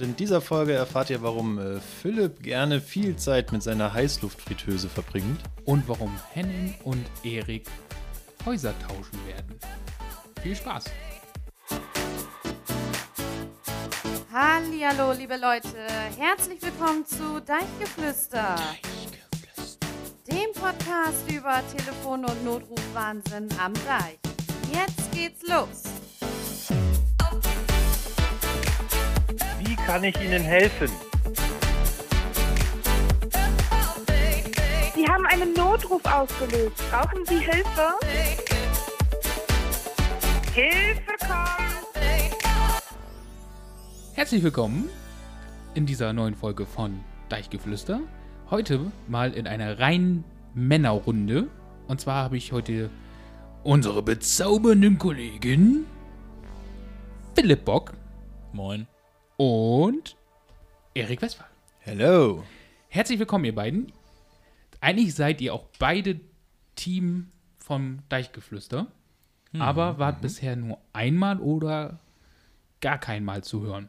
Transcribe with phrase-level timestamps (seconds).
[0.00, 5.40] In dieser Folge erfahrt ihr, warum äh, Philipp gerne viel Zeit mit seiner Heißluftfritteuse verbringt.
[5.64, 7.68] und warum Henning und Erik
[8.46, 9.58] Häuser tauschen werden.
[10.40, 10.84] Viel Spaß!
[14.32, 15.68] Hallihallo, liebe Leute.
[16.16, 18.54] Herzlich willkommen zu Deichgeflüster.
[20.30, 24.20] Dem Podcast über Telefon- und Notrufwahnsinn am Deich.
[24.72, 25.87] Jetzt geht's los.
[29.88, 30.90] Kann ich Ihnen helfen?
[34.94, 36.76] Sie haben einen Notruf ausgelöst.
[36.90, 37.94] Brauchen Sie Hilfe?
[40.52, 42.04] Hilfe kommt!
[44.12, 44.90] Herzlich willkommen
[45.72, 48.00] in dieser neuen Folge von Deichgeflüster.
[48.50, 51.48] Heute mal in einer reinen Männerrunde.
[51.86, 52.90] Und zwar habe ich heute
[53.64, 55.86] unsere bezaubernden Kollegen
[57.34, 57.94] Philipp Bock
[58.52, 58.86] Moin.
[59.38, 60.16] Und
[60.94, 61.46] Erik Westphal.
[61.78, 62.44] Hello.
[62.88, 63.92] Herzlich willkommen, ihr beiden.
[64.80, 66.20] Eigentlich seid ihr auch beide
[66.74, 68.88] Team vom Deichgeflüster,
[69.58, 72.00] aber wart bisher nur einmal oder
[72.80, 73.88] gar keinmal zu hören.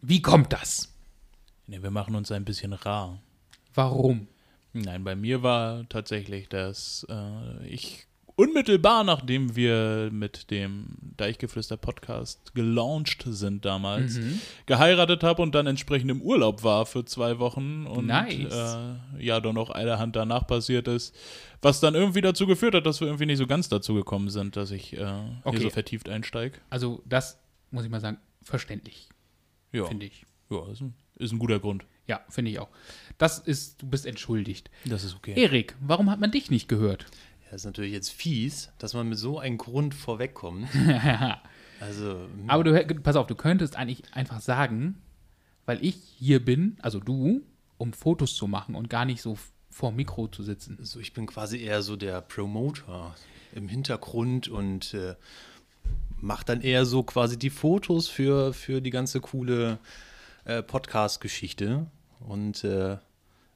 [0.00, 0.94] Wie kommt das?
[1.66, 3.20] Ne, wir machen uns ein bisschen rar.
[3.74, 4.28] Warum?
[4.72, 8.06] Nein, bei mir war tatsächlich, dass äh, ich
[8.36, 14.18] unmittelbar nachdem wir mit dem Deichgeflüster-Podcast gelauncht sind damals,
[14.66, 18.52] geheiratet habe und dann entsprechend im Urlaub war für zwei Wochen und Nice.
[18.52, 21.14] äh, ja, dann noch allerhand danach passiert ist,
[21.62, 24.56] was dann irgendwie dazu geführt hat, dass wir irgendwie nicht so ganz dazu gekommen sind,
[24.56, 25.04] dass ich äh,
[25.44, 25.56] Okay.
[25.58, 26.58] hier so vertieft einsteige.
[26.70, 27.38] Also, das
[27.70, 29.08] muss ich mal sagen, verständlich,
[29.72, 30.26] Ja, finde ich.
[30.50, 31.84] ja ist, ein, ist ein guter Grund.
[32.06, 32.68] Ja, finde ich auch.
[33.16, 34.70] Das ist, du bist entschuldigt.
[34.84, 35.32] Das ist okay.
[35.36, 37.06] Erik, warum hat man dich nicht gehört?
[37.54, 40.68] Ja, ist natürlich jetzt fies, dass man mit so einem Grund vorwegkommt.
[41.80, 44.96] Also, Aber du, pass auf, du könntest eigentlich einfach sagen,
[45.66, 47.42] weil ich hier bin, also du,
[47.78, 49.36] um Fotos zu machen und gar nicht so
[49.70, 50.78] vor Mikro zu sitzen.
[50.80, 53.14] so, ich bin quasi eher so der Promoter
[53.54, 55.14] im Hintergrund und äh,
[56.20, 59.78] mache dann eher so quasi die Fotos für, für die ganze coole
[60.44, 61.86] äh, Podcast-Geschichte.
[62.20, 62.96] Und äh,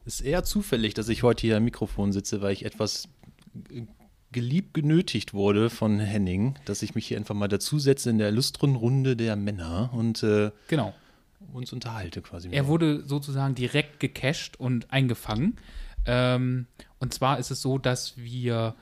[0.05, 3.09] ist eher zufällig, dass ich heute hier am Mikrofon sitze, weil ich etwas
[3.55, 3.87] g-
[4.33, 8.77] geliebt genötigt wurde von Henning, dass ich mich hier einfach mal dazusetze in der illustren
[8.77, 10.95] Runde der Männer und äh, Genau.
[11.53, 12.49] uns unterhalte quasi.
[12.51, 15.57] Er wurde sozusagen direkt gecached und eingefangen.
[16.07, 16.67] Ähm,
[16.99, 18.75] und zwar ist es so, dass wir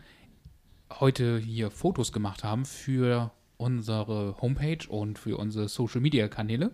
[1.01, 6.73] heute hier Fotos gemacht haben für unsere Homepage und für unsere Social Media Kanäle.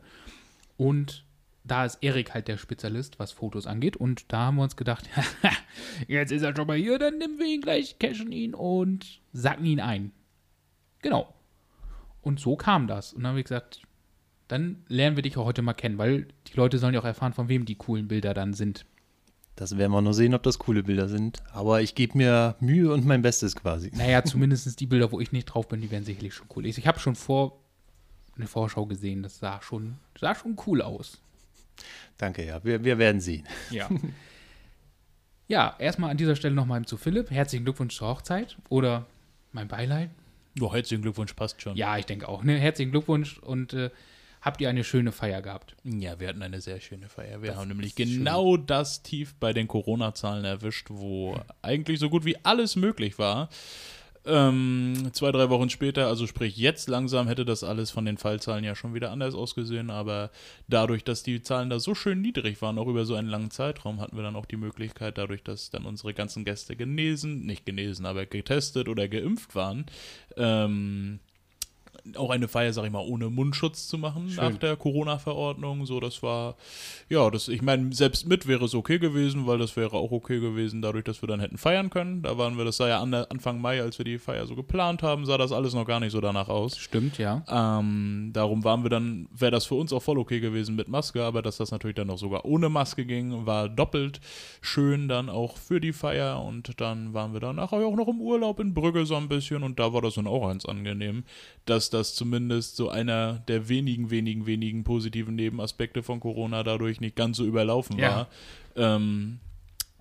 [0.77, 1.25] Und
[1.65, 3.97] da ist Erik halt der Spezialist, was Fotos angeht.
[3.97, 5.09] Und da haben wir uns gedacht,
[6.09, 9.65] jetzt ist er schon mal hier, dann nehmen wir ihn gleich, cashen ihn und sacken
[9.65, 10.13] ihn ein.
[11.01, 11.33] Genau.
[12.21, 13.13] Und so kam das.
[13.13, 13.83] Und dann haben wir gesagt,
[14.49, 17.33] dann lernen wir dich auch heute mal kennen, weil die Leute sollen ja auch erfahren,
[17.33, 18.85] von wem die coolen Bilder dann sind.
[19.57, 21.43] Das werden wir noch sehen, ob das coole Bilder sind.
[21.53, 23.91] Aber ich gebe mir Mühe und mein Bestes quasi.
[23.95, 26.67] Naja, zumindest die Bilder, wo ich nicht drauf bin, die werden sicherlich schon cool.
[26.67, 27.61] Ich, ich habe schon vor
[28.37, 31.21] eine Vorschau gesehen, das sah schon, sah schon cool aus.
[32.19, 32.63] Danke, ja.
[32.65, 33.47] Wir, wir werden sehen.
[33.71, 33.89] Ja.
[35.49, 37.31] ja, erstmal an dieser Stelle nochmal zu Philipp.
[37.31, 39.07] Herzlichen Glückwunsch zur Hochzeit oder
[39.53, 40.11] mein Beileid.
[40.61, 41.77] Oh, herzlichen Glückwunsch, passt schon.
[41.77, 42.43] Ja, ich denke auch.
[42.45, 42.59] Ne?
[42.59, 43.91] Herzlichen Glückwunsch und äh,
[44.43, 45.77] habt ihr eine schöne Feier gehabt?
[45.85, 47.41] Ja, wir hatten eine sehr schöne Feier.
[47.43, 48.19] Wir Das haben nämlich ist schön.
[48.19, 53.49] genau das Tief bei den Corona-Zahlen erwischt, wo eigentlich so gut wie alles möglich war.
[54.25, 58.63] Ähm, zwei, drei Wochen später, also sprich jetzt langsam, hätte das alles von den Fallzahlen
[58.65, 60.31] ja schon wieder anders ausgesehen, aber
[60.69, 64.01] dadurch, dass die Zahlen da so schön niedrig waren, auch über so einen langen Zeitraum,
[64.01, 68.07] hatten wir dann auch die Möglichkeit, dadurch, dass dann unsere ganzen Gäste genesen, nicht genesen,
[68.07, 69.87] aber getestet oder geimpft waren,
[70.37, 71.19] ähm,
[72.17, 74.45] auch eine Feier, sag ich mal, ohne Mundschutz zu machen Schön.
[74.45, 75.87] nach der Corona-Verordnung.
[75.87, 76.57] So, das war,
[77.09, 80.41] ja, das, ich meine, selbst mit wäre es okay gewesen, weil das wäre auch okay
[80.41, 82.23] gewesen, dadurch, dass wir dann hätten feiern können.
[82.23, 85.03] Da waren wir, das sah ja an, Anfang Mai, als wir die Feier so geplant
[85.03, 86.77] haben, sah das alles noch gar nicht so danach aus.
[86.77, 87.45] Stimmt, ja.
[87.49, 91.23] Ähm, darum waren wir dann, wäre das für uns auch voll okay gewesen mit Maske,
[91.23, 94.21] aber dass das natürlich dann noch sogar ohne Maske ging, war doppelt
[94.61, 98.21] schön dann auch für die Feier und dann waren wir dann nachher auch noch im
[98.21, 101.25] Urlaub in Brügge so ein bisschen und da war das dann auch ganz angenehm,
[101.65, 107.17] dass das zumindest so einer der wenigen, wenigen, wenigen positiven Nebenaspekte von Corona dadurch nicht
[107.17, 108.11] ganz so überlaufen Ja.
[108.11, 108.29] war.
[108.77, 109.39] Ähm,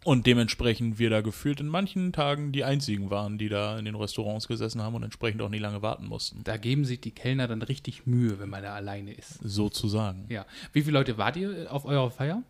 [0.03, 3.93] und dementsprechend wir da gefühlt in manchen Tagen die einzigen waren, die da in den
[3.93, 6.43] Restaurants gesessen haben und entsprechend auch nicht lange warten mussten.
[6.43, 9.39] Da geben sich die Kellner dann richtig Mühe, wenn man da alleine ist.
[9.43, 10.25] Sozusagen.
[10.29, 10.47] Ja.
[10.73, 12.41] Wie viele Leute wart ihr auf eurer Feier?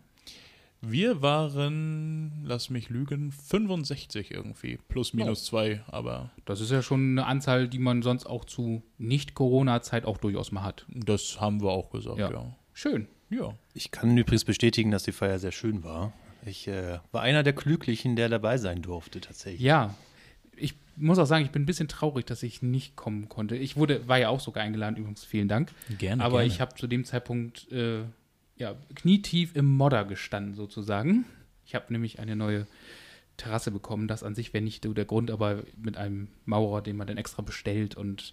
[0.84, 4.78] Wir waren, lass mich lügen, 65 irgendwie.
[4.88, 8.82] Plus, minus zwei, aber Das ist ja schon eine Anzahl, die man sonst auch zu
[8.98, 10.84] Nicht-Corona-Zeit auch durchaus mal hat.
[10.88, 12.30] das haben wir auch gesagt, Ja.
[12.30, 12.56] ja.
[12.74, 13.06] Schön.
[13.30, 13.54] Ja.
[13.74, 16.12] Ich kann übrigens bestätigen, dass die Feier sehr schön war.
[16.44, 19.60] Ich äh, war einer der Glücklichen, der dabei sein durfte, tatsächlich.
[19.62, 19.94] Ja.
[20.56, 23.56] Ich muss auch sagen, ich bin ein bisschen traurig, dass ich nicht kommen konnte.
[23.56, 25.70] Ich wurde, war ja auch sogar eingeladen, übrigens, vielen Dank.
[25.98, 26.22] Gerne.
[26.24, 26.52] Aber gerne.
[26.52, 28.02] ich habe zu dem Zeitpunkt äh,
[28.56, 31.24] ja, knietief im Modder gestanden, sozusagen.
[31.66, 32.66] Ich habe nämlich eine neue
[33.36, 34.08] Terrasse bekommen.
[34.08, 37.42] Das an sich wäre nicht der Grund, aber mit einem Maurer, den man dann extra
[37.42, 38.32] bestellt und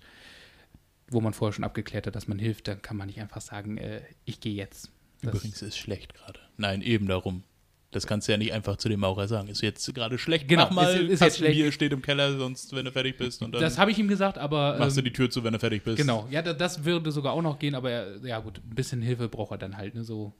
[1.12, 3.78] wo man vorher schon abgeklärt hat, dass man hilft, dann kann man nicht einfach sagen,
[3.78, 4.92] äh, ich gehe jetzt.
[5.22, 6.40] Das- Übrigens ist schlecht gerade.
[6.58, 7.44] Nein, eben darum.
[7.92, 9.48] Das kannst du ja nicht einfach zu dem Maurer sagen.
[9.48, 10.48] Ist jetzt gerade schlecht.
[10.48, 11.56] Genau, Mach mal, ist- ist jetzt schlecht.
[11.56, 13.42] Bier steht im Keller, sonst, wenn du fertig bist.
[13.42, 14.78] Und dann Das habe ich ihm gesagt, aber.
[14.78, 15.98] machst du ähm, die Tür zu, wenn du fertig bist.
[15.98, 19.02] Genau, ja, da- das würde sogar auch noch gehen, aber er- ja gut, ein bisschen
[19.02, 20.34] Hilfe braucht er dann halt, ne, so.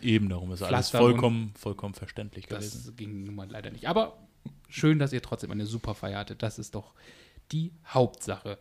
[0.00, 2.96] Eben darum ist alles vollkommen, vollkommen verständlich Das gewesen.
[2.96, 3.86] ging nun mal leider nicht.
[3.88, 4.16] Aber
[4.68, 6.42] schön, dass ihr trotzdem eine super Feier hattet.
[6.42, 6.94] Das ist doch
[7.52, 8.58] die Hauptsache.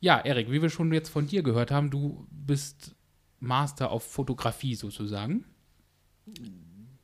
[0.00, 2.94] Ja, Erik, wie wir schon jetzt von dir gehört haben, du bist
[3.40, 5.44] Master auf Fotografie sozusagen.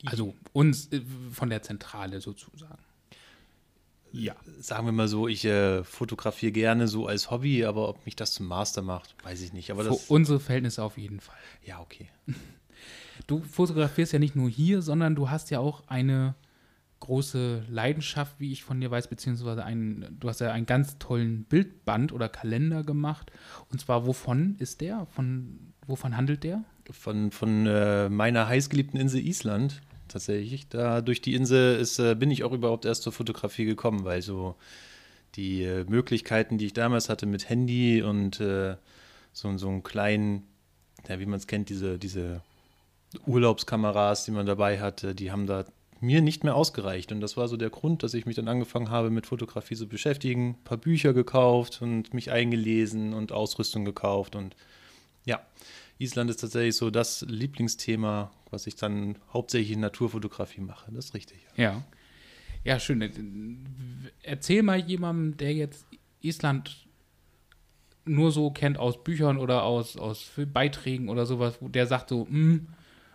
[0.04, 2.82] Also uns äh, von der Zentrale sozusagen.
[4.12, 4.36] Ja.
[4.60, 8.34] Sagen wir mal so, ich äh, fotografiere gerne so als Hobby, aber ob mich das
[8.34, 9.70] zum Master macht, weiß ich nicht.
[9.70, 11.38] Aber Für das, unsere Verhältnisse auf jeden Fall.
[11.64, 12.08] ja, okay.
[13.26, 16.34] Du fotografierst ja nicht nur hier, sondern du hast ja auch eine
[17.00, 21.44] große Leidenschaft, wie ich von dir weiß, beziehungsweise einen, du hast ja einen ganz tollen
[21.44, 23.30] Bildband oder Kalender gemacht.
[23.70, 25.06] Und zwar, wovon ist der?
[25.06, 26.64] Von, wovon handelt der?
[26.90, 30.68] Von, von äh, meiner heißgeliebten Insel Island tatsächlich.
[30.68, 34.22] Da durch die Insel ist, äh, bin ich auch überhaupt erst zur Fotografie gekommen, weil
[34.22, 34.56] so
[35.34, 38.76] die äh, Möglichkeiten, die ich damals hatte mit Handy und äh,
[39.32, 40.44] so, so einen kleinen,
[41.08, 42.42] ja, wie man es kennt, diese, diese
[43.26, 45.64] Urlaubskameras, die man dabei hatte, die haben da
[46.00, 47.12] mir nicht mehr ausgereicht.
[47.12, 49.86] Und das war so der Grund, dass ich mich dann angefangen habe, mit Fotografie zu
[49.88, 50.50] beschäftigen.
[50.50, 54.34] Ein paar Bücher gekauft und mich eingelesen und Ausrüstung gekauft.
[54.34, 54.56] Und
[55.24, 55.40] ja,
[56.02, 60.90] Island ist tatsächlich so das Lieblingsthema, was ich dann hauptsächlich in Naturfotografie mache.
[60.92, 61.46] Das ist richtig.
[61.56, 61.84] Ja.
[62.64, 64.10] Ja, schön.
[64.22, 65.86] Erzähl mal jemandem, der jetzt
[66.20, 66.86] Island
[68.04, 72.68] nur so kennt aus Büchern oder aus, aus Beiträgen oder sowas, der sagt so, hm,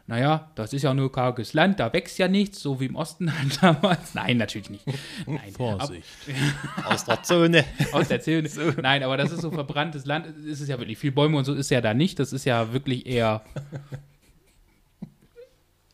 [0.07, 3.30] naja, das ist ja nur karges Land, da wächst ja nichts, so wie im Osten
[3.62, 4.15] damals.
[4.15, 4.86] Nein, natürlich nicht.
[5.25, 6.07] Nein, Vorsicht.
[6.86, 7.59] Aus der Zone.
[7.59, 8.50] Ab, aus der Zähne.
[8.81, 10.27] Nein, aber das ist so verbranntes Land.
[10.48, 12.19] Es ist ja wirklich viel Bäume und so ist ja da nicht.
[12.19, 13.44] Das ist ja wirklich eher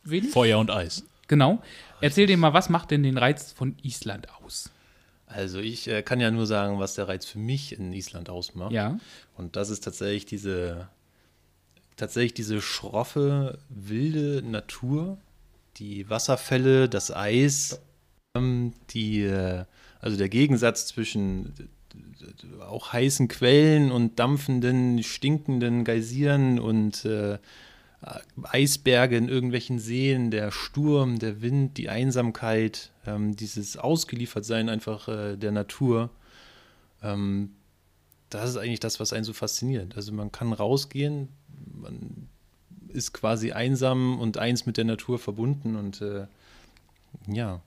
[0.04, 0.30] wenig.
[0.30, 1.04] Feuer und Eis.
[1.26, 1.60] Genau.
[2.00, 4.70] Erzähl dir mal, was macht denn den Reiz von Island aus?
[5.26, 8.70] Also ich äh, kann ja nur sagen, was der Reiz für mich in Island ausmacht.
[8.70, 8.96] Ja.
[9.36, 10.88] Und das ist tatsächlich diese,
[11.96, 15.18] tatsächlich diese schroffe, wilde Natur,
[15.76, 17.80] die Wasserfälle, das Eis,
[18.36, 19.64] ähm, die, äh,
[20.00, 27.38] also der Gegensatz zwischen äh, auch heißen Quellen und dampfenden, stinkenden Geysiren und äh,
[28.42, 35.36] Eisberge in irgendwelchen Seen, der Sturm, der Wind, die Einsamkeit, ähm, dieses Ausgeliefertsein einfach äh,
[35.36, 36.10] der Natur.
[37.02, 37.52] Ähm,
[38.30, 39.96] das ist eigentlich das, was einen so fasziniert.
[39.96, 41.28] Also man kann rausgehen,
[41.80, 42.28] man
[42.88, 46.26] ist quasi einsam und eins mit der Natur verbunden und äh,
[47.26, 47.60] ja.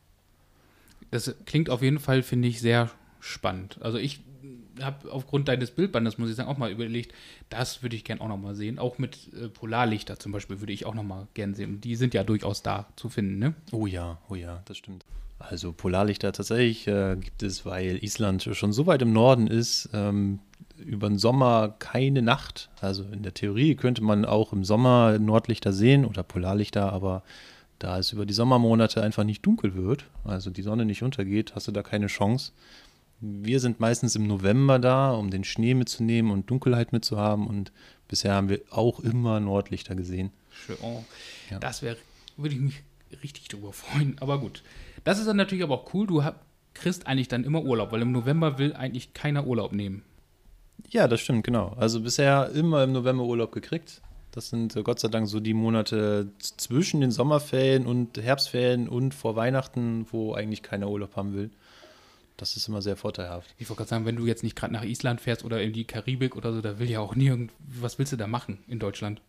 [1.11, 2.89] Das klingt auf jeden Fall, finde ich, sehr
[3.19, 3.77] spannend.
[3.81, 4.21] Also ich
[4.81, 7.13] habe aufgrund deines Bildbandes, muss ich sagen, auch mal überlegt,
[7.49, 8.79] das würde ich gern auch noch mal sehen.
[8.79, 11.75] Auch mit äh, Polarlichter zum Beispiel würde ich auch noch mal gern sehen.
[11.75, 13.53] Und die sind ja durchaus da zu finden, ne?
[13.71, 15.05] Oh ja, oh ja, das stimmt.
[15.39, 20.39] Also Polarlichter tatsächlich äh, gibt es, weil Island schon so weit im Norden ist, ähm,
[20.79, 22.69] über den Sommer keine Nacht.
[22.81, 27.23] Also in der Theorie könnte man auch im Sommer Nordlichter sehen oder Polarlichter, aber
[27.79, 31.67] da es über die Sommermonate einfach nicht dunkel wird, also die Sonne nicht untergeht, hast
[31.67, 32.51] du da keine Chance.
[33.19, 37.71] Wir sind meistens im November da, um den Schnee mitzunehmen und Dunkelheit mitzuhaben und
[38.07, 40.31] bisher haben wir auch immer Nordlichter gesehen.
[40.51, 40.77] Schön.
[40.81, 41.03] Oh,
[41.49, 41.59] Ja.
[41.59, 41.97] Das wäre,
[42.35, 42.83] würde ich mich
[43.23, 44.17] richtig drüber freuen.
[44.19, 44.63] Aber gut.
[45.03, 46.07] Das ist dann natürlich aber auch cool.
[46.07, 50.03] Du hab, kriegst eigentlich dann immer Urlaub, weil im November will eigentlich keiner Urlaub nehmen.
[50.89, 51.75] Ja, das stimmt, genau.
[51.77, 54.01] Also bisher immer im November Urlaub gekriegt.
[54.31, 59.13] Das sind äh, Gott sei Dank so die Monate zwischen den Sommerferien und Herbstferien und
[59.13, 61.49] vor Weihnachten, wo eigentlich keiner Urlaub haben will.
[62.37, 63.55] Das ist immer sehr vorteilhaft.
[63.57, 65.85] Ich wollte gerade sagen, wenn du jetzt nicht gerade nach Island fährst oder in die
[65.85, 67.51] Karibik oder so, da will ja auch nirgend.
[67.59, 69.21] Was willst du da machen in Deutschland?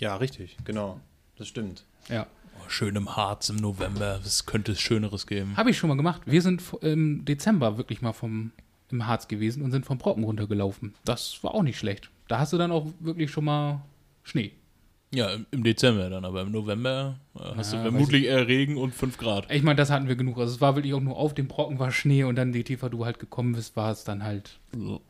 [0.00, 0.98] Ja, richtig, genau.
[1.36, 1.84] Das stimmt.
[2.08, 2.26] Ja.
[2.58, 4.20] Oh, schön im Harz im November.
[4.24, 5.54] Was könnte es Schöneres geben?
[5.58, 6.22] Habe ich schon mal gemacht.
[6.24, 8.52] Wir sind im Dezember wirklich mal vom,
[8.92, 10.94] im Harz gewesen und sind vom Brocken runtergelaufen.
[11.04, 12.10] Das war auch nicht schlecht.
[12.28, 13.82] Da hast du dann auch wirklich schon mal
[14.22, 14.52] Schnee.
[15.12, 18.94] Ja, im- Dezember dann, aber im November äh, hast Ja, du vermutlich eher Regen und
[18.94, 19.50] 5 Grad.
[19.50, 20.38] Ich meine, das hatten wir genug.
[20.38, 22.88] Also es war wirklich auch nur auf dem Brocken war Schnee und dann je tiefer
[22.90, 24.60] du halt gekommen bist, war es dann halt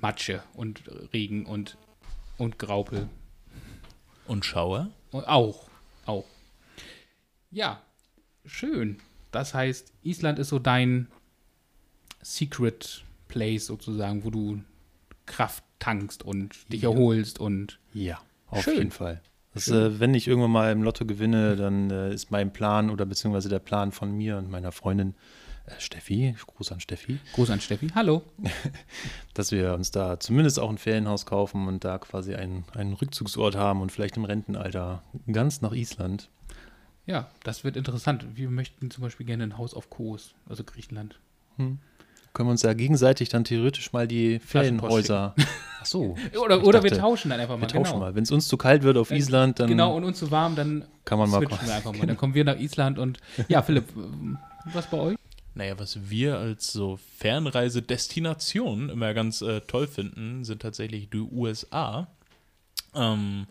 [0.00, 0.82] Matsche und
[1.12, 1.76] Regen und,
[2.38, 3.08] und Graupel.
[4.26, 4.88] Und Schauer?
[5.10, 5.68] Und auch,
[6.06, 6.24] auch.
[7.50, 7.82] Ja,
[8.46, 8.98] schön.
[9.30, 11.08] Das heißt, Island ist so dein
[12.22, 14.62] Secret Place sozusagen, wo du
[15.26, 18.78] Kraft tankst und dich erholst und Ja, auf Schön.
[18.78, 19.20] jeden Fall.
[19.54, 23.04] Das, äh, wenn ich irgendwann mal im Lotto gewinne, dann äh, ist mein Plan oder
[23.04, 25.14] beziehungsweise der Plan von mir und meiner Freundin
[25.66, 27.88] äh, Steffi, Gruß an Steffi, Gruß an Steffi.
[27.94, 28.22] Hallo.
[29.34, 33.56] dass wir uns da zumindest auch ein Ferienhaus kaufen und da quasi einen, einen Rückzugsort
[33.56, 36.30] haben und vielleicht im Rentenalter ganz nach Island.
[37.04, 38.24] Ja, das wird interessant.
[38.34, 41.18] Wir möchten zum Beispiel gerne ein Haus auf Kos, also Griechenland.
[42.32, 45.34] Können wir uns ja gegenseitig dann theoretisch mal die Ferienhäuser.
[45.80, 46.16] Ach so.
[46.40, 47.62] Oder, Ich oder wir dachte, tauschen dann einfach mal.
[47.62, 47.98] Wir tauschen genau.
[47.98, 48.14] mal.
[48.14, 50.84] Wenn es uns zu kalt wird auf Island, dann Genau, und uns zu warm, dann
[51.04, 52.06] kann man mal switchen wir einfach mal.
[52.06, 54.38] Dann kommen wir nach Island und ja, Philipp, ähm,
[54.72, 55.16] was bei euch?
[55.54, 62.06] Naja, was wir als so Fernreisedestination immer ganz äh, toll finden, sind tatsächlich die USA.
[62.94, 63.46] Ähm,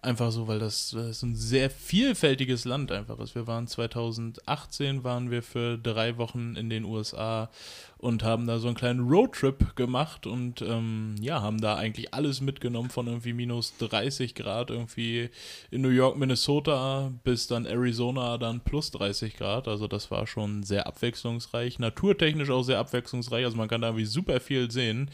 [0.00, 3.34] einfach so, weil das, das ein sehr vielfältiges Land einfach ist.
[3.34, 7.50] Wir waren 2018, waren wir für drei Wochen in den USA
[7.98, 12.40] und haben da so einen kleinen Roadtrip gemacht und ähm, ja, haben da eigentlich alles
[12.40, 15.30] mitgenommen von irgendwie minus 30 Grad irgendwie
[15.70, 19.66] in New York, Minnesota bis dann Arizona dann plus 30 Grad.
[19.66, 23.44] Also das war schon sehr abwechslungsreich, naturtechnisch auch sehr abwechslungsreich.
[23.44, 25.10] Also man kann da irgendwie super viel sehen.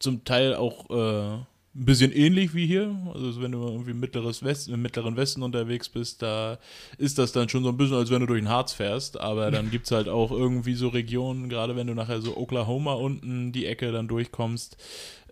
[0.00, 1.44] Zum Teil auch äh,
[1.74, 2.96] ein bisschen ähnlich wie hier.
[3.14, 6.58] Also wenn du irgendwie im, mittleres West, im mittleren Westen unterwegs bist, da
[6.96, 9.20] ist das dann schon so ein bisschen, als wenn du durch den Harz fährst.
[9.20, 12.94] Aber dann gibt es halt auch irgendwie so Regionen, gerade wenn du nachher so Oklahoma
[12.94, 14.76] unten die Ecke dann durchkommst,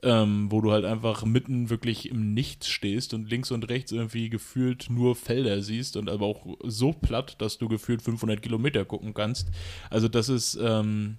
[0.02, 4.28] ähm, wo du halt einfach mitten wirklich im Nichts stehst und links und rechts irgendwie
[4.28, 9.14] gefühlt nur Felder siehst und aber auch so platt, dass du gefühlt 500 Kilometer gucken
[9.14, 9.49] kannst.
[9.90, 10.59] Also das ist...
[10.61, 11.16] Ähm,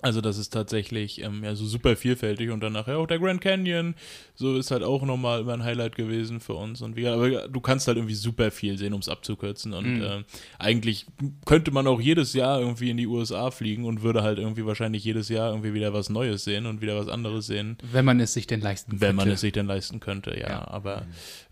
[0.00, 3.40] also das ist tatsächlich ähm, ja so super vielfältig und dann nachher auch der Grand
[3.40, 3.94] Canyon,
[4.34, 7.60] so ist halt auch nochmal immer ein Highlight gewesen für uns und wie, aber du
[7.60, 10.02] kannst halt irgendwie super viel sehen, um es abzukürzen und Mhm.
[10.02, 10.24] ähm,
[10.58, 11.06] eigentlich
[11.46, 15.02] könnte man auch jedes Jahr irgendwie in die USA fliegen und würde halt irgendwie wahrscheinlich
[15.04, 18.32] jedes Jahr irgendwie wieder was Neues sehen und wieder was anderes sehen, Wenn man es
[18.34, 19.34] sich denn leisten wenn man könnte.
[19.34, 20.68] es sich denn leisten könnte, ja, Ja.
[20.68, 21.06] aber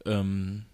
[0.04, 0.64] ähm,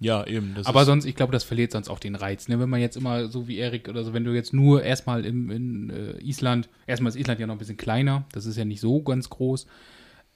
[0.00, 0.54] ja, eben.
[0.64, 2.48] Aber sonst, ich glaube, das verliert sonst auch den Reiz.
[2.48, 2.60] Ne?
[2.60, 5.50] Wenn man jetzt immer so wie Erik oder so, wenn du jetzt nur erstmal im,
[5.50, 8.80] in äh, Island, erstmal ist Island ja noch ein bisschen kleiner, das ist ja nicht
[8.80, 9.66] so ganz groß.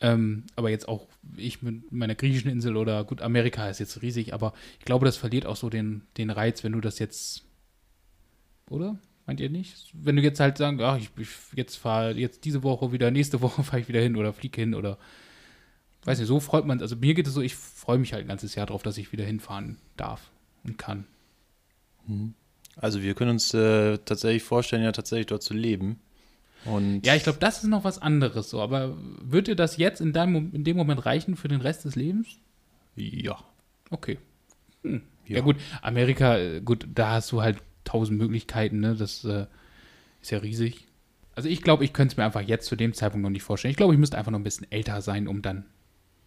[0.00, 4.34] Ähm, aber jetzt auch ich mit meiner griechischen Insel oder gut, Amerika ist jetzt riesig,
[4.34, 7.44] aber ich glaube, das verliert auch so den, den Reiz, wenn du das jetzt,
[8.68, 8.98] oder?
[9.26, 9.92] Meint ihr nicht?
[9.94, 13.40] Wenn du jetzt halt sagst, ach, ich, ich jetzt fahre jetzt diese Woche wieder, nächste
[13.42, 14.98] Woche fahre ich wieder hin oder fliege hin oder
[16.04, 18.28] weiß nicht, so freut man, also mir geht es so, ich freue mich halt ein
[18.28, 20.30] ganzes Jahr drauf, dass ich wieder hinfahren darf
[20.64, 21.04] und kann.
[22.76, 26.00] Also wir können uns äh, tatsächlich vorstellen, ja tatsächlich dort zu leben.
[26.64, 30.00] Und Ja, ich glaube, das ist noch was anderes so, aber wird dir das jetzt
[30.00, 32.28] in, deinem, in dem Moment reichen für den Rest des Lebens?
[32.96, 33.38] ja.
[33.90, 34.18] Okay.
[34.82, 35.02] Hm.
[35.26, 35.36] Ja.
[35.36, 35.42] Ja.
[35.42, 38.96] gut, Amerika, äh, gut, da hast du halt tausend Möglichkeiten, ne?
[38.96, 39.46] Das äh,
[40.20, 40.86] ist ja riesig.
[41.34, 43.70] Also ich glaube, ich könnte es mir einfach jetzt zu dem Zeitpunkt noch nicht vorstellen.
[43.70, 45.64] Ich glaube, ich müsste einfach noch ein bisschen älter sein, um dann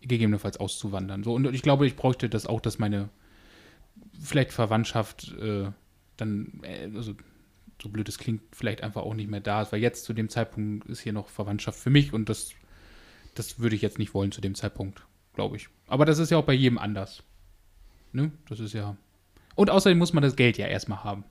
[0.08, 1.24] gegebenenfalls auszuwandern.
[1.24, 3.10] So, und ich glaube, ich bräuchte das auch, dass meine
[4.20, 5.72] vielleicht Verwandtschaft äh,
[6.18, 7.16] dann, äh, also
[7.82, 10.30] so blöd es klingt, vielleicht einfach auch nicht mehr da ist, weil jetzt zu dem
[10.30, 12.52] Zeitpunkt ist hier noch Verwandtschaft für mich und das,
[13.34, 15.70] das würde ich jetzt nicht wollen zu dem Zeitpunkt, glaube ich.
[15.88, 17.24] Aber das ist ja auch bei jedem anders.
[18.14, 18.32] Ne?
[18.48, 18.96] Das ist ja.
[19.56, 21.26] Und außerdem muss man das Geld ja erstmal haben.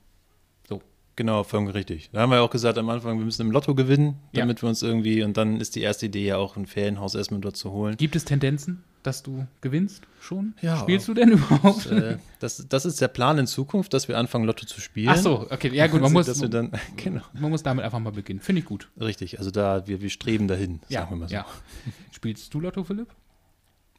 [1.17, 2.09] Genau, vollkommen richtig.
[2.11, 4.41] Da haben wir auch gesagt am Anfang, wir müssen im Lotto gewinnen, Ja.
[4.41, 7.39] damit wir uns irgendwie, und dann ist die erste Idee ja auch ein Ferienhaus erstmal
[7.39, 7.95] dort zu holen.
[7.95, 10.55] Gibt es Tendenzen, dass du gewinnst schon?
[10.61, 10.77] Ja.
[10.77, 11.85] Spielst du denn überhaupt?
[11.85, 15.07] äh, das, das ist der Plan in Zukunft, dass wir anfangen, Lotto zu spielen.
[15.09, 15.69] Ach so, okay.
[15.73, 18.41] Ja, gut, man muss, dass wir dann, genau, man muss damit einfach mal beginnen.
[18.41, 18.89] Finde ich gut.
[18.99, 19.39] richtig.
[19.39, 21.35] Also da, wir, wir streben dahin, Ja, sagen wir mal so.
[21.35, 21.45] ja.
[22.11, 23.07] Spielst du Lotto, Philipp?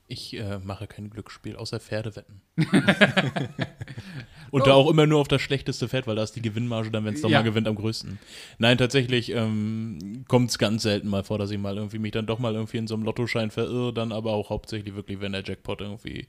[0.08, 2.40] Ich äh, mache kein Glücksspiel, außer Pferdewetten.
[4.52, 7.04] Und da auch immer nur auf das schlechteste Pferd, weil da ist die Gewinnmarge dann,
[7.04, 7.28] wenn es Ja.
[7.28, 8.18] nochmal gewinnt, am größten.
[8.58, 12.26] Nein, tatsächlich ähm, kommt es ganz selten mal vor, dass ich mal irgendwie mich dann
[12.26, 15.42] doch mal irgendwie in so einem Lottoschein verirre, dann aber auch hauptsächlich wirklich, wenn der
[15.44, 16.26] Jackpot irgendwie,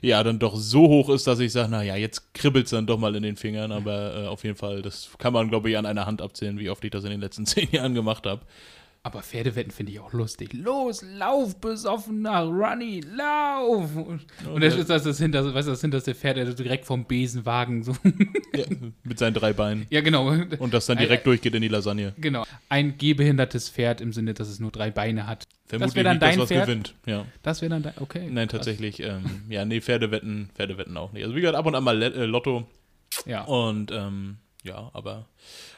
[0.00, 2.98] ja, dann doch so hoch ist, dass ich sage, naja, jetzt kribbelt es dann doch
[2.98, 5.84] mal in den Fingern, aber äh, auf jeden Fall, das kann man, glaube ich, an
[5.84, 8.40] einer Hand abzählen, wie oft ich das in den letzten zehn Jahren gemacht habe.
[9.02, 10.52] Aber Pferdewetten finde ich auch lustig.
[10.52, 13.96] Los, lauf, besoffener, Runny, lauf!
[13.96, 16.84] Und, und das ist das, das hinter, weißt du, das hinterste Pferd, der so direkt
[16.84, 17.96] vom Besenwagen so.
[18.54, 18.64] Ja,
[19.04, 19.86] mit seinen drei Beinen.
[19.90, 20.28] ja, genau.
[20.58, 22.12] Und das dann direkt durchgeht in die Lasagne.
[22.18, 22.44] Genau.
[22.68, 25.46] Ein gehbehindertes Pferd im Sinne, dass es nur drei Beine hat.
[25.66, 26.66] Vermutlich wär dann nicht das, dein was Pferd?
[26.66, 26.94] gewinnt.
[27.06, 27.24] Ja.
[27.42, 27.94] Das wäre dann dein.
[28.00, 28.28] Okay.
[28.30, 31.22] Nein, tatsächlich, ähm, ja, nee, Pferdewetten, Pferdewetten auch nicht.
[31.22, 32.66] Also wie gesagt, ab und an mal äh, Lotto
[33.24, 33.44] Ja.
[33.44, 35.26] und ähm, ja, aber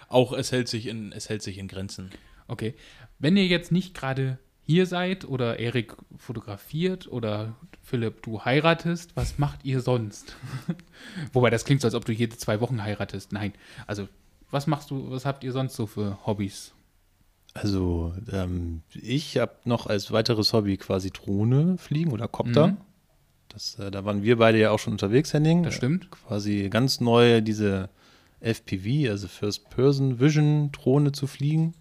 [0.08, 2.10] auch es hält sich in, es hält sich in Grenzen.
[2.52, 2.74] Okay.
[3.18, 9.38] Wenn ihr jetzt nicht gerade hier seid oder Erik fotografiert oder Philipp, du heiratest, was
[9.38, 10.36] macht ihr sonst?
[11.32, 13.32] Wobei das klingt so, als ob du jede zwei Wochen heiratest.
[13.32, 13.54] Nein.
[13.86, 14.06] Also,
[14.50, 16.74] was machst du, was habt ihr sonst so für Hobbys?
[17.54, 22.68] Also, ähm, ich habe noch als weiteres Hobby quasi Drohne fliegen oder Copter.
[22.68, 22.76] Mhm.
[23.48, 25.62] Das, äh, da waren wir beide ja auch schon unterwegs, Henning.
[25.62, 26.04] Das stimmt.
[26.04, 27.88] Äh, quasi ganz neu diese
[28.40, 31.74] FPV, also First Person Vision Drohne zu fliegen.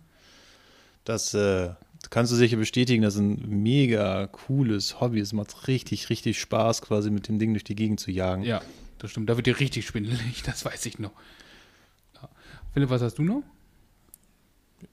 [1.03, 1.69] Das äh,
[2.09, 5.19] kannst du sicher bestätigen, das ist ein mega cooles Hobby.
[5.19, 8.43] Es macht richtig, richtig Spaß, quasi mit dem Ding durch die Gegend zu jagen.
[8.43, 8.61] Ja,
[8.99, 9.29] das stimmt.
[9.29, 11.13] Da wird dir richtig schwindelig, das weiß ich noch.
[12.15, 12.29] Ja.
[12.73, 13.43] Philipp, was hast du noch?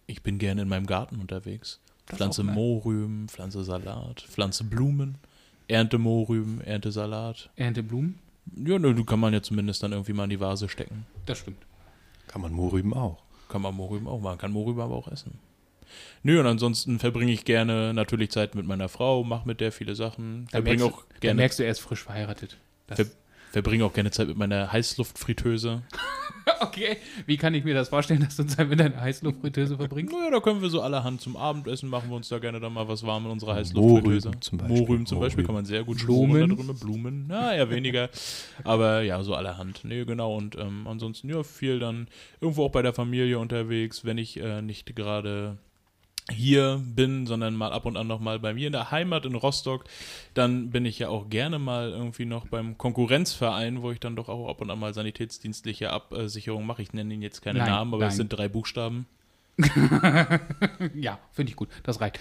[0.07, 1.81] Ich bin gerne in meinem Garten unterwegs.
[2.07, 2.43] Das Pflanze?
[2.43, 5.19] Mohrrüben, pflanze Salat, pflanze Blumen,
[5.67, 7.51] ernte Mohrrüben, ernte Salat.
[7.57, 8.19] Ernte Blumen?
[8.57, 11.05] Ja, ne, du kann man ja zumindest dann irgendwie mal in die Vase stecken.
[11.27, 11.67] Das stimmt.
[12.27, 13.23] Kann man Mohrrüben auch.
[13.49, 15.39] Kann man Mohrrüben auch machen, kann Mohrrüben aber auch essen.
[16.23, 19.95] Nö, und ansonsten verbringe ich gerne natürlich Zeit mit meiner Frau, mache mit der viele
[19.95, 20.49] Sachen.
[20.51, 22.57] Verbringe merkst, auch da gerne, merkst du, er ist frisch verheiratet.
[22.87, 23.07] Ver
[23.51, 25.83] verbringe auch gerne Zeit mit meiner Heißluftfritteuse.
[26.61, 30.13] okay, wie kann ich mir das vorstellen, dass du Zeit mit deiner Heißluftfritteuse verbringst?
[30.13, 32.89] Naja, da können wir so allerhand zum Abendessen machen wir uns da gerne dann mal
[32.89, 34.29] was warm in unserer Heißluftfritteuse.
[34.29, 34.77] Mohrrüben zum Beispiel.
[34.77, 35.47] Mohrrüben zum Beispiel Mohrrüben.
[35.47, 36.51] kann man sehr gut Blumen.
[36.51, 36.75] drüber.
[36.75, 38.11] Blumen, na, eher weniger.
[38.65, 39.81] Aber ja, so allerhand.
[39.85, 40.37] Nee, genau.
[40.37, 42.09] Und ähm, ansonsten, ja, viel dann
[42.41, 45.59] irgendwo auch bei der Familie unterwegs, wenn ich äh, nicht gerade
[46.31, 49.35] hier bin, sondern mal ab und an noch mal bei mir in der Heimat in
[49.35, 49.85] Rostock,
[50.35, 54.29] dann bin ich ja auch gerne mal irgendwie noch beim Konkurrenzverein, wo ich dann doch
[54.29, 56.83] auch ab und an mal sanitätsdienstliche Absicherung mache.
[56.83, 58.17] Ich nenne ihn jetzt keine Nein, Namen, aber es nein.
[58.17, 59.07] sind drei Buchstaben.
[60.95, 61.69] ja, finde ich gut.
[61.83, 62.21] Das reicht.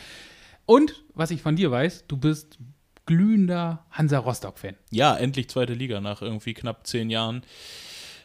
[0.66, 2.58] Und was ich von dir weiß, du bist
[3.06, 4.76] glühender Hansa Rostock-Fan.
[4.92, 7.42] ja, endlich zweite Liga nach irgendwie knapp zehn Jahren.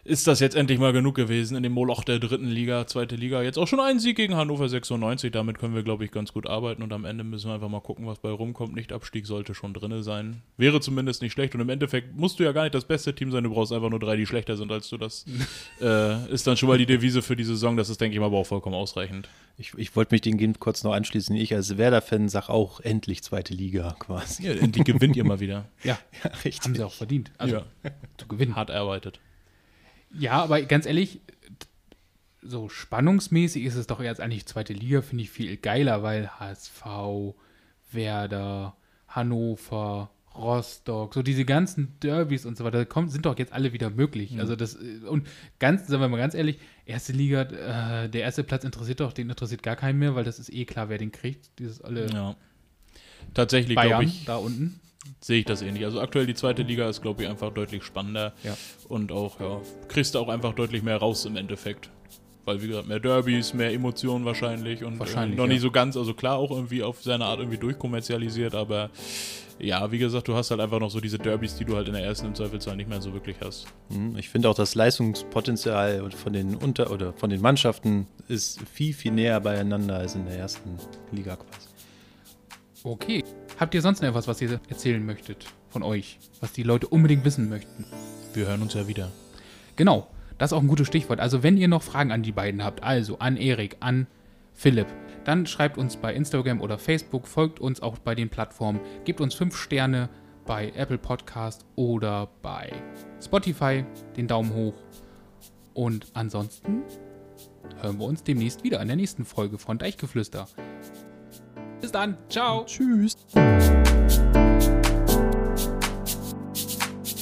[0.05, 3.41] Ist das jetzt endlich mal genug gewesen in dem Moloch der dritten Liga, zweite Liga?
[3.43, 5.31] Jetzt auch schon ein Sieg gegen Hannover 96.
[5.31, 7.81] Damit können wir, glaube ich, ganz gut arbeiten und am Ende müssen wir einfach mal
[7.81, 8.75] gucken, was bei rumkommt.
[8.75, 10.43] Nicht Abstieg sollte schon drinne sein.
[10.57, 13.31] Wäre zumindest nicht schlecht und im Endeffekt musst du ja gar nicht das beste Team
[13.31, 13.45] sein.
[13.45, 14.97] Du brauchst einfach nur drei, die schlechter sind als du.
[14.99, 15.25] Das
[15.81, 17.77] äh, ist dann schon mal die Devise für die Saison.
[17.77, 19.29] Das ist, denke ich mal, aber auch vollkommen ausreichend.
[19.57, 21.37] Ich, ich wollte mich den kurz noch anschließen.
[21.37, 24.49] Ich als Werder-Fan sag auch endlich zweite Liga quasi.
[24.49, 25.67] Ja, endlich gewinnt ihr mal wieder.
[25.85, 26.65] Ja, Ja, richtig.
[26.65, 27.31] haben sie auch verdient.
[27.38, 27.62] Also Ja.
[28.17, 28.57] zu gewinnen.
[28.57, 29.21] Hart erarbeitet.
[30.18, 31.20] Ja, aber ganz ehrlich,
[32.42, 36.85] so spannungsmäßig ist es doch jetzt eigentlich zweite Liga, finde ich viel geiler, weil HSV,
[37.92, 38.77] Werder,
[39.09, 43.90] Hannover, Rostock, so diese ganzen Derbys und so weiter, kommen, sind doch jetzt alle wieder
[43.90, 44.38] möglich.
[44.40, 48.42] Also das, äh, und ganz, sagen wir mal ganz ehrlich, erste Liga, äh, der erste
[48.42, 51.12] Platz interessiert doch, den interessiert gar keinen mehr, weil das ist eh klar, wer den
[51.12, 51.51] kriegt.
[51.59, 52.37] Dieses alle Ja.
[53.35, 54.81] Tatsächlich, glaube Bayern ich, da unten.
[55.21, 55.85] Sehe ich das ähnlich.
[55.85, 58.33] Also aktuell die zweite Liga ist, glaube ich, einfach deutlich spannender.
[58.45, 58.57] Ja.
[58.88, 61.91] Und auch, ja, kriegst du auch einfach deutlich mehr raus im Endeffekt.
[62.45, 65.53] Weil, wie gesagt, mehr Derbys, mehr Emotionen wahrscheinlich und Wahrscheinlich, äh, noch ja.
[65.53, 68.91] nicht so ganz, also klar auch irgendwie auf seine Art irgendwie durchkommerzialisiert, aber
[69.61, 71.95] ja, wie gesagt, du hast halt einfach noch so diese Derbys, die du halt in
[71.95, 73.67] der ersten im Zweifelsfall nicht mehr so wirklich hast.
[73.91, 78.93] Mhm, Ich finde auch das Leistungspotenzial von den Unter- oder von den Mannschaften ist viel,
[78.93, 80.79] viel näher beieinander als in der ersten
[81.12, 81.69] Liga quasi.
[82.83, 83.23] Okay.
[83.62, 87.25] Habt ihr sonst noch etwas, was ihr erzählen möchtet von euch, was die Leute unbedingt
[87.25, 87.85] wissen möchten?
[88.35, 89.12] Wir hören uns ja wieder.
[89.77, 91.20] Genau, das ist auch ein gutes Stichwort.
[91.20, 94.09] Also, wenn ihr noch Fragen an die beiden habt, also an Erik, an
[94.53, 94.88] Philipp,
[95.22, 99.35] dann schreibt uns bei Instagram oder Facebook, folgt uns auch bei den Plattformen, gebt uns
[99.35, 100.09] 5 Sterne
[100.44, 102.72] bei Apple Podcast oder bei
[103.25, 103.85] Spotify,
[104.16, 104.75] den Daumen hoch.
[105.72, 106.83] Und ansonsten
[107.81, 110.48] hören wir uns demnächst wieder in der nächsten Folge von Deichgeflüster.
[111.83, 112.64] Bis dann, ciao.
[112.64, 113.16] Tschüss.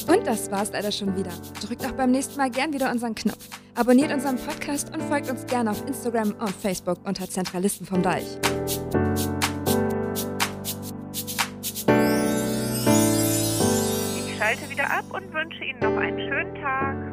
[0.06, 1.30] Und das war's leider schon wieder.
[1.66, 3.48] Drückt auch beim nächsten Mal gern wieder unseren Knopf.
[3.74, 8.26] Abonniert unseren Podcast und folgt uns gerne auf Instagram und Facebook unter Zentralisten vom Deich.
[14.26, 17.09] Ich schalte wieder ab und wünsche Ihnen noch einen schönen Tag.